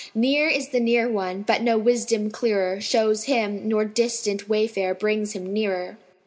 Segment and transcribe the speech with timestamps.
[0.15, 4.95] Near is the Near One; but no wisdom clearer * Shows him, nor distant wayfare
[4.97, 5.99] brings Him nearer."